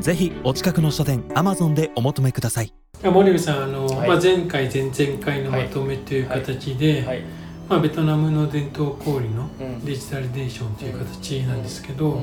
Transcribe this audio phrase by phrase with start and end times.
[0.00, 2.72] ぜひお近くの書店アマゾンでお求めください。
[3.02, 4.08] 森部さんあの、はい。
[4.08, 7.22] まあ、前回前々回のまとめという形で、はい。
[7.68, 9.84] まあ、ベトナムの伝統小売のうん。
[9.84, 12.22] デジタルデーションという形なんですけど、うん。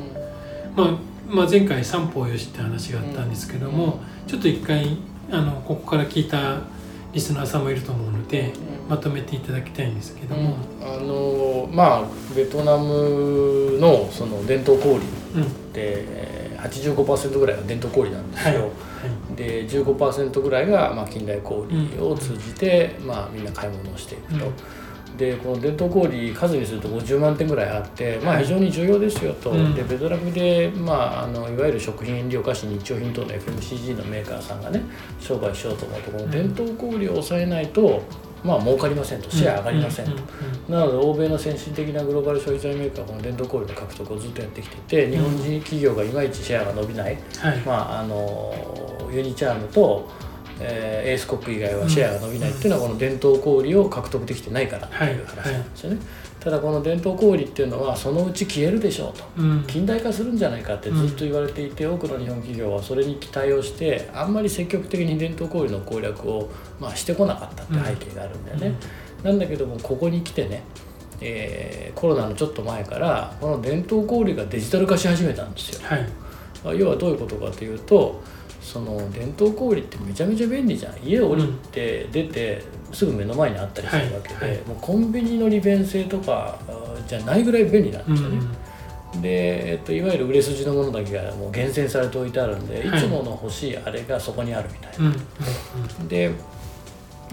[0.76, 0.98] まあ
[1.28, 4.98] まあ、前回三方よしって話があったんですけども、ちょっと一回
[5.32, 6.62] あのここから聞いた
[7.14, 8.54] リスナーさんもいると思うので
[8.90, 15.02] まとめていただきたいんですけども、あのまあベトナムのその伝統小売っ
[15.36, 15.44] うん。
[15.44, 16.33] てえー
[16.70, 18.50] 85%ぐらいが伝統小売なんです。
[18.50, 18.68] よ、は
[19.34, 19.36] い。
[19.36, 24.52] で15%ぐらいがまあ近代小売を通じて、まあ、みんな買い物をしていくと。
[25.18, 28.44] でこの伝統小売数にすると50万点ぐらいあって、まあ、はい。
[28.44, 29.76] 非常に重要ですよと、うん。
[29.76, 34.82] でベトナムで、まあ、あのいわゆる食品飲料菓子日用品等の FMCG のメーカーさんがね
[35.20, 38.02] 商売しようと思うとこの伝統小売を抑えないと、
[38.44, 40.12] まあ儲かりませんとシェア上がりませんと、
[40.70, 44.76] なので欧米の先進的なグローバル消費財メーカーはこの伝統小売の獲得をずっとやってきて
[45.08, 47.58] て日本人企業がいまいちシェアが伸びない、はい。
[47.60, 48.54] まあ、あの
[49.12, 50.10] ユニチャームと、
[50.60, 56.00] えーエースコック以外はシェアが伸びないっていうのはこの伝統小売を獲得できてないからっていう話なんですよね、
[56.40, 59.24] ただこの伝統小売っていうのはそのうち消えるでしょうと。
[59.38, 59.64] うん。
[59.68, 68.76] 近代化するんじゃないかってずっと言われていて、多くの日本企業はそれに期待をしてあんまり積極的に伝統小売の攻略を、まあ、してこなかったって背景があるんだよね、
[69.24, 70.64] なんだけどもここに来てね
[71.22, 75.82] えーコロナのちょっと前からこの伝統小売がデジタル化し始めたんですよ。
[75.84, 76.10] はい。
[76.64, 78.22] まあ要はどういうことかというと
[78.64, 80.96] その伝統小売ってめちゃめちゃ便利じゃん。
[81.04, 84.62] 家を降りて出てすぐ目の前にあったりするわけで、はいはい。
[84.62, 86.58] もうコンビニの利便性とか
[87.08, 88.42] じゃないぐらい便利なんうんですよね。
[89.22, 92.98] で、えっと、いわゆる売れ筋のものだけがもう厳選されておいてあるんで、はい。
[92.98, 95.06] い、つもの欲しいあれがそこにあるみたいな。
[95.06, 95.14] うん
[96.02, 96.08] うん。
[96.08, 96.32] で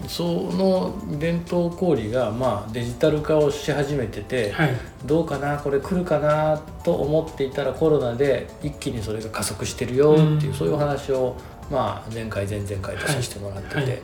[0.09, 4.77] その伝統小売がまあデジタル化をし始めてて、はい。
[5.05, 10.55] どうかなこれ来るかなと思っていたらコロナで一気にそれが加速してるよっていう、うん。
[10.55, 11.37] そういうお話を、
[11.71, 13.84] まあ、前回前々回とさせてもらってて、はい。
[13.87, 13.99] はい。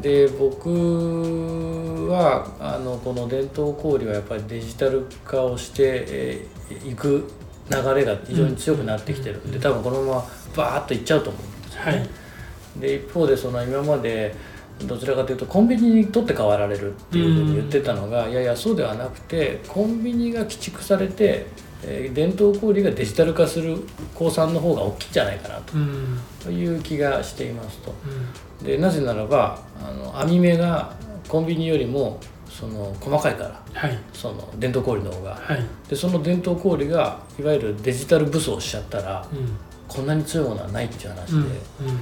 [0.00, 6.46] で僕はあのこの伝統小売はやっぱりデジタル化をして
[6.84, 7.30] い、く
[7.70, 10.24] 流れが非常に強くなってきてるんで、多分このまま
[10.56, 11.92] バーッといっちゃうと思うんですよね。
[11.92, 12.08] はい。
[12.80, 14.34] で一方でその今まで
[14.84, 21.46] どちらかというとコンビニに取って代わられるっていうふうに言ってたのが、いやいやそうではなくてコンビニが鬼畜されて、
[21.82, 23.78] えー伝統小売がデジタル化する
[24.14, 26.18] 公産の方が大きいんじゃないかなうん。
[26.42, 27.94] という気がしていますと。
[28.60, 28.66] うん。
[28.66, 30.94] でなぜならばあの網目が
[31.28, 33.98] コンビニよりもその細かいからはい。
[34.12, 35.34] その伝統小売の方が。
[35.36, 35.64] はい。
[35.88, 39.56] でその伝統小売がいわゆるデジタル武装しちゃったらうん。
[39.88, 41.48] こんなに強いものはないっていう話うん。
[41.48, 41.48] で。
[41.80, 42.00] うん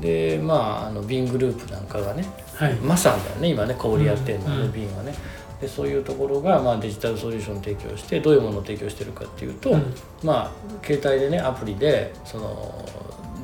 [0.00, 2.24] でまああのビングループなんかがね
[2.54, 2.74] はい。
[2.74, 4.72] マサンだよね今ね小売やってるのね、うん。
[4.72, 5.14] ビンはね。
[5.60, 9.94] でそういうところが、まあ、デジタルソリューションを提供してどういうものを提供してるかっていうと、うん。
[10.22, 10.50] まあ
[10.84, 12.84] 携帯でねアプリでその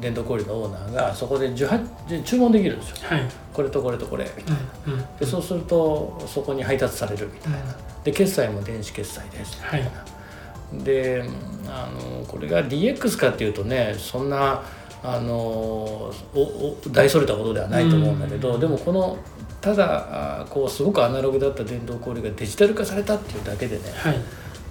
[0.00, 2.96] 伝統小売のオーナーがそこで18で注文できるんですよ。
[3.02, 3.22] はい。
[3.52, 4.24] これとこれとこれ。
[4.36, 5.16] みたいなうんうん。
[5.18, 7.30] でそうするとそこに配達される。
[7.32, 7.52] みたい。
[7.52, 7.58] な
[8.04, 9.58] で決済も電子決済です。
[9.62, 9.84] みたい。
[9.84, 11.24] な、で
[11.68, 14.62] あのこれが DX かっていうとねそんな
[15.02, 19.18] あのおお大それたことではないと思うんだけど、でもこの
[19.60, 24.18] ただあこうすごくアナログだった伝統小売がデジタル化されたっていうだけでねはい。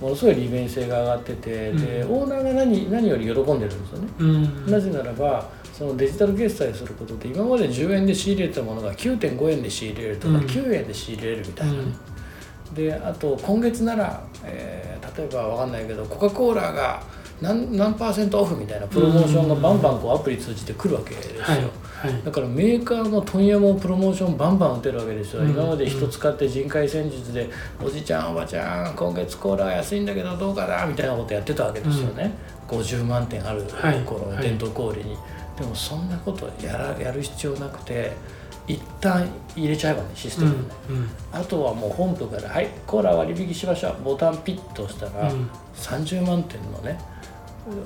[0.02, 4.08] ものすごい利便性が上がってて、でうオーナーが何何より喜んでるんですよね。
[4.20, 4.66] うん。
[4.72, 10.46] なぜならばそのデジタル決済することで今まで10円で仕入れたものが9.5円で仕入れるとか、うん。
[10.46, 11.80] 9円で仕入れるみたいなね、
[12.74, 17.02] であと今月なら、えー例えばわかんないけどコカ・コーラが
[17.42, 22.24] 何何パーセントオフみたいなプロモーションがバンバンこうアプリ通じてくるわけですよ、はいはい。
[22.24, 27.50] だからメーカーも問屋もプロモーションバンバン打てるわけですよ、うん今まで人使って人海戦術で
[27.84, 32.32] 「おじちゃんおばちゃん今月コーラ安いんだけどどうかな」みたいなことやってたわけですよね、
[32.68, 35.18] 50万点あるはい頃の伝統小売に、
[35.58, 38.12] でもそんなことやらやる必要なくて
[38.68, 40.62] 一旦入れちゃえばねシステうんムに。
[40.64, 41.10] ね、うん。
[41.32, 45.50] あとはもう本部から「はいコーラ割引しましょう」ボタンピッと押したら、うん。
[45.76, 46.98] 30万点のね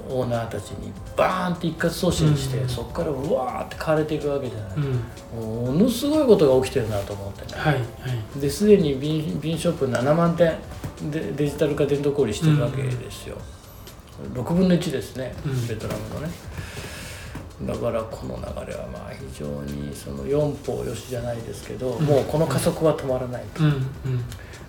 [0.09, 2.69] オーナーたちにバーンって一括送信して、うん。
[2.69, 5.73] そこからうわーって買われていくわけじゃない、うん。
[5.73, 7.61] ものすごいことが起きてるなと思ってね。
[7.61, 7.79] はいは
[8.37, 8.39] い。
[8.39, 10.53] ですでに瓶瓶ショップ7万点
[11.09, 13.37] でデジタル化伝統小売してるわけですよ、
[14.33, 15.67] 6分の1ですね、うん。
[15.67, 16.29] ベトナムのね。
[17.63, 23.63] だからこの流れはまあ非常にその四方よしじゃないですけど、もうこの加速は止まらないと。
[23.63, 23.85] うんうん。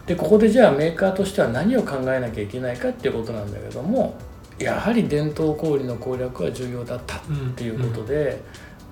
[0.07, 4.19] でここでじゃあメーカーとしては何を考えなきゃいけないかっていうことなんだけども
[4.61, 7.21] やはり伝統小売の攻略は重要だったっ
[7.57, 8.43] ていうことで、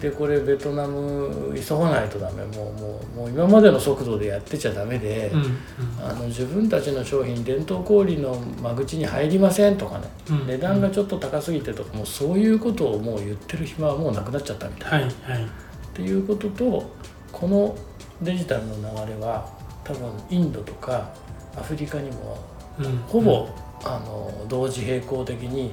[0.01, 2.45] でこれベトナム急がないとダメ。
[2.57, 5.59] もうもうもう今までの速度でやってちゃダメで、うんうん。
[6.01, 10.47] あの自分たちの商品伝統小売の間口に入りませんとかね、うん。
[10.47, 14.97] 値段がちょっと高すぎてとかもうそういうことをもう言ってる暇はもうなくなっちゃったみたいな。
[14.99, 15.45] はいはい。
[15.45, 15.49] っ
[15.93, 16.91] ていうことと
[17.33, 17.77] この
[18.23, 19.51] デジタルの流れは
[19.83, 21.13] 多分インドとか
[21.57, 22.39] アフリカにも
[22.79, 22.97] うん。
[23.09, 23.49] ほぼ、
[23.85, 25.73] あの同時並行的に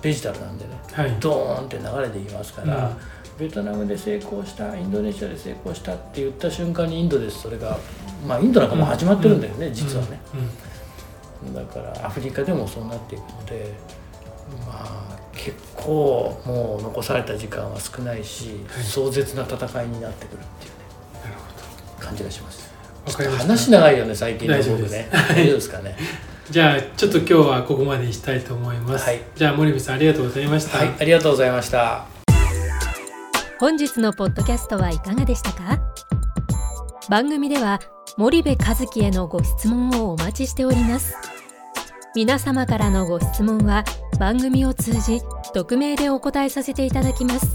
[0.00, 1.16] デジタルなんでねはい。
[1.20, 2.96] ドーンって流れていきますから、うん。
[3.38, 7.42] ベトナムで成功したインドネシアで成功したって言った瞬間にインドです。
[7.42, 7.78] それが
[8.26, 10.20] まあインドなんかもう始まってるんだよね、実はね、
[11.46, 11.54] うん。
[11.54, 13.72] だからアフリカでもそうなっていくので
[14.66, 18.84] まあ結構もう残された時間は少ないし、はい。
[18.84, 20.76] 壮絶な戦いになってくるっていうね
[21.24, 21.36] なる
[21.98, 22.70] ほ感じがします。
[23.06, 23.46] どわかりました。
[23.46, 25.08] 話長いよね最近の僕ね。
[25.10, 25.96] 大丈夫ですかね
[26.50, 29.22] じゃあちょっと今日はここまでにしたいと思います、はい。
[29.34, 32.06] じゃあ森部さんありがとうございました、はいありがとうございました。
[33.58, 35.78] 本日のポッドキャストはいかがでしたか？
[37.08, 37.80] 番組では
[38.16, 41.14] 森部和樹へのご質問をお待ちしております。
[42.14, 43.84] 皆様からのご質問は
[44.18, 45.20] 番組を通じ
[45.54, 47.46] 匿名でお答えさせていただきます。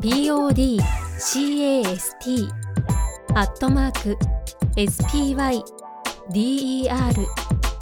[0.00, 2.48] podcast
[3.34, 4.16] アットマーク